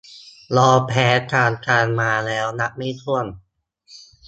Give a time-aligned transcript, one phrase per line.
[0.57, 3.25] ยอมแพ้กลางทางมาแล้วนับไม่ถ้วน